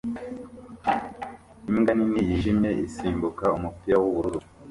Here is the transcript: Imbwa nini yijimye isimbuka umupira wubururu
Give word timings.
Imbwa 1.69 1.91
nini 1.97 2.19
yijimye 2.27 2.69
isimbuka 2.85 3.45
umupira 3.57 3.95
wubururu 4.03 4.39